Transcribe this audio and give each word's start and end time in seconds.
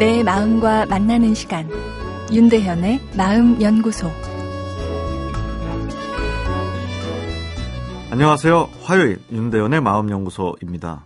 내 0.00 0.22
마음과 0.22 0.86
만나는 0.86 1.34
시간 1.34 1.68
윤대현의 2.32 3.02
마음 3.18 3.60
연구소 3.60 4.10
안녕하세요. 8.10 8.70
화요일 8.80 9.22
윤대현의 9.30 9.82
마음 9.82 10.08
연구소입니다. 10.08 11.04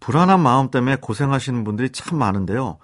불안한 0.00 0.40
마음 0.40 0.70
때문에 0.70 0.96
고생하시는 1.02 1.64
분들이 1.64 1.90
참 1.90 2.18
많은데요. 2.18 2.78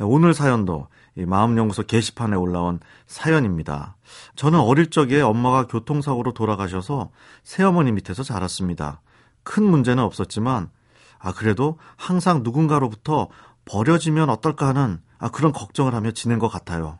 오늘 0.00 0.32
사연도 0.32 0.88
마음 1.26 1.58
연구소 1.58 1.82
게시판에 1.82 2.34
올라온 2.34 2.80
사연입니다. 3.06 3.96
저는 4.34 4.58
어릴 4.58 4.88
적에 4.88 5.20
엄마가 5.20 5.66
교통사고로 5.66 6.32
돌아가셔서 6.32 7.10
새어머니 7.42 7.92
밑에서 7.92 8.22
자랐습니다. 8.22 9.02
큰 9.42 9.62
문제는 9.64 10.02
없었지만, 10.02 10.70
아, 11.18 11.32
그래도 11.32 11.78
항상 11.96 12.42
누군가로부터 12.42 13.28
버려지면 13.66 14.30
어떨까 14.30 14.68
하는 14.68 15.00
아, 15.18 15.28
그런 15.28 15.52
걱정을 15.52 15.94
하며 15.94 16.10
지낸 16.12 16.38
것 16.38 16.48
같아요. 16.48 16.98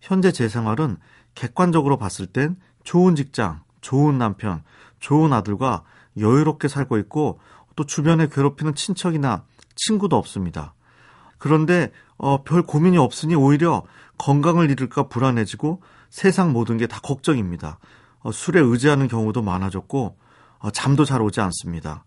현재 0.00 0.32
제 0.32 0.48
생활은 0.48 0.96
객관적으로 1.34 1.96
봤을 1.96 2.26
땐 2.26 2.56
좋은 2.84 3.14
직장, 3.16 3.62
좋은 3.80 4.18
남편, 4.18 4.62
좋은 5.00 5.32
아들과 5.32 5.82
여유롭게 6.18 6.68
살고 6.68 6.98
있고 6.98 7.40
또 7.76 7.84
주변에 7.86 8.28
괴롭히는 8.28 8.74
친척이나 8.74 9.44
친구도 9.74 10.16
없습니다. 10.16 10.74
그런데 11.38 11.90
어, 12.18 12.44
별 12.44 12.62
고민이 12.62 12.98
없으니 12.98 13.34
오히려 13.34 13.82
건강을 14.18 14.70
잃을까 14.70 15.08
불안해지고 15.08 15.82
세상 16.10 16.52
모든 16.52 16.76
게 16.76 16.86
다 16.86 17.00
걱정입니다. 17.00 17.78
어, 18.20 18.30
술에 18.30 18.60
의지하는 18.60 19.08
경우도 19.08 19.42
많아졌고 19.42 20.16
어, 20.58 20.70
잠도 20.70 21.04
잘 21.04 21.22
오지 21.22 21.40
않습니다. 21.40 22.04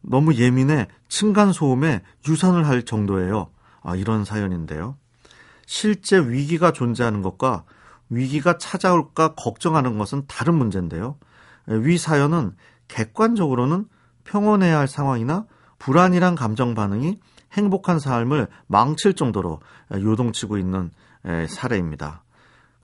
너무 0.00 0.34
예민해 0.34 0.88
층간 1.08 1.52
소음에 1.52 2.02
유산을 2.28 2.66
할 2.66 2.84
정도예요. 2.84 3.50
아, 3.82 3.96
이런 3.96 4.24
사연인데요. 4.24 4.96
실제 5.66 6.18
위기가 6.18 6.72
존재하는 6.72 7.22
것과 7.22 7.64
위기가 8.08 8.56
찾아올까 8.58 9.34
걱정하는 9.34 9.98
것은 9.98 10.24
다른 10.26 10.54
문제인데요. 10.54 11.16
위 11.66 11.98
사연은 11.98 12.56
객관적으로는 12.88 13.86
평온해야 14.24 14.78
할 14.78 14.88
상황이나 14.88 15.46
불안이란 15.78 16.34
감정 16.34 16.74
반응이 16.74 17.20
행복한 17.52 17.98
삶을 17.98 18.48
망칠 18.66 19.14
정도로 19.14 19.60
요동치고 19.92 20.58
있는 20.58 20.90
사례입니다. 21.48 22.22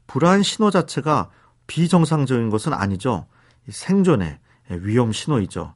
불안 0.06 0.42
신호 0.42 0.70
자체가 0.70 1.30
비정상적인 1.66 2.50
것은 2.50 2.74
아니죠. 2.74 3.26
생존의 3.68 4.38
위험 4.68 5.12
신호이죠. 5.12 5.74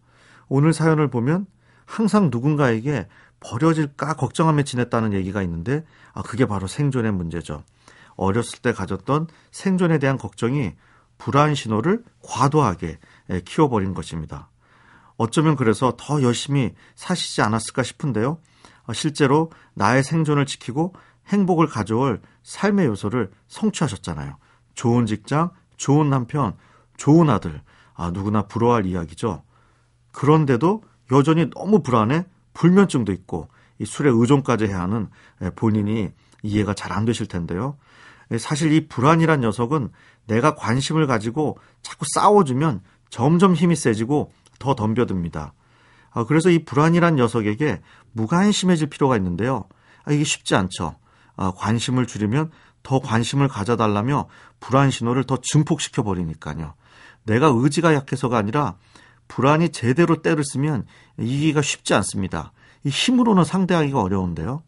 오늘 0.49 0.73
사연을 0.73 1.09
보면 1.09 1.47
항상 1.87 2.29
누군가에게 2.31 3.09
버려질까 3.41 4.15
걱정하며 4.15 4.63
지냈다는 4.63 5.13
얘기가 5.13 5.43
있는데 5.43 5.85
아, 6.13 6.23
그게 6.23 6.47
바로 6.47 6.67
생존의 6.67 7.13
문제죠. 7.13 7.63
어렸을 8.17 8.59
때 8.61 8.73
가졌던 8.73 9.29
생존에 9.53 9.99
대한 9.99 10.19
걱정이 10.19 10.75
불안 11.19 11.55
신호를 11.55 12.05
과도하게 12.23 12.99
키워버린 13.45 13.95
것입니다. 13.95 14.51
어쩌면 15.17 15.57
그래서 15.57 15.95
더 15.99 16.23
열심히 16.23 16.75
사시지 16.95 17.43
않았을까 17.43 17.83
싶은데요. 17.83 18.39
어, 18.87 18.93
실제로 18.93 19.51
나의 19.75 20.03
생존을 20.03 20.47
지키고 20.47 20.95
행복을 21.29 21.67
가져올 21.67 22.23
삶의 22.43 22.87
요소를 22.87 23.31
성취하셨잖아요. 23.49 24.37
좋은 24.75 25.07
직장, 25.07 25.51
좋은 25.77 26.09
남편, 26.09 26.57
좋은 26.97 27.29
아들. 27.29 27.61
아, 27.95 28.11
누구나 28.11 28.43
부러워할 28.47 28.87
이야기죠. 28.87 29.43
그런데도 30.19 30.83
여전히 31.13 31.49
너무 31.51 31.81
불안해 31.81 32.27
불면증도 32.53 33.13
있고 33.13 33.47
이 33.79 33.85
술에 33.85 34.11
의존까지 34.13 34.65
해야 34.67 34.81
하는 34.81 35.09
본인이 35.55 36.11
이해가 36.43 36.75
잘 36.75 36.91
안 36.91 37.05
되실 37.05 37.27
텐데요. 37.27 37.77
사실 38.37 38.73
이 38.73 38.89
불안이란 38.89 39.43
녀석은 39.43 39.91
내가 40.27 40.57
관심을 40.57 41.07
가지고 41.07 41.57
자꾸 41.83 42.05
싸워주면 42.15 42.81
점점 43.11 43.55
힘이 43.55 43.77
세지고 43.77 44.33
더 44.59 44.75
덤벼듭니다. 44.75 45.55
아, 46.11 46.25
그래서 46.25 46.51
이 46.51 46.65
불안이란 46.65 47.15
녀석에게 47.15 47.81
무관심해질 48.11 48.89
필요가 48.89 49.17
있는데요. 49.17 49.69
아, 50.05 50.11
이게 50.11 50.25
쉽지 50.25 50.57
않죠. 50.57 50.97
아, 51.37 51.53
관심을 51.55 52.09
줄이면 52.09 52.51
더 52.83 52.99
관심을 52.99 53.47
가져달라며 53.47 54.27
불안 54.59 54.91
신호를 54.91 55.25
더 55.25 55.39
증폭시켜 55.41 56.03
버리니까요. 56.03 56.75
내가 57.23 57.53
의지가 57.55 57.95
약해서가 57.95 58.37
아니라 58.37 58.75
불안이 59.29 59.69
제대로 59.71 60.23
때를 60.23 60.43
쓰면 60.45 60.85
이기가 61.19 61.63
쉽지 61.63 61.95
않습니다. 61.95 62.53
이 62.85 62.89
힘으로는 62.89 63.45
상대하기가 63.45 64.01
어려운데요. 64.01 64.63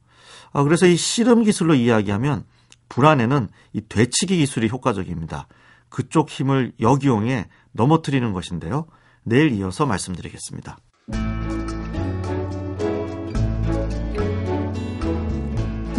그래서 0.64 0.86
이 0.86 0.96
씨름 0.96 1.44
기술로 1.44 1.74
이야기하면 1.74 2.44
불안에는 2.88 3.48
이 3.72 3.80
되치기 3.88 4.36
기술이 4.36 4.68
효과적입니다. 4.68 5.46
그쪽 5.88 6.28
힘을 6.28 6.72
역이용해 6.80 7.46
넘어뜨리는 7.72 8.32
것인데요. 8.32 8.86
내일 9.22 9.52
이어서 9.52 9.86
말씀드리겠습니다. 9.86 10.78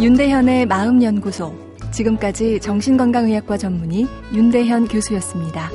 윤대현의 0.00 0.66
마음연구소. 0.66 1.72
지금까지 1.92 2.60
정신건강의학과 2.60 3.58
전문의 3.58 4.06
윤대현 4.32 4.88
교수였습니다. 4.88 5.70